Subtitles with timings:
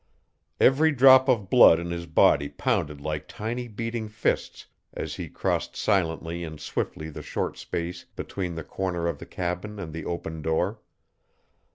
[0.59, 5.75] Every drop of blood in his body pounded like tiny beating fists as he crossed
[5.75, 10.41] silently and swiftly the short space between the corner of the cabin and the open
[10.41, 10.79] door.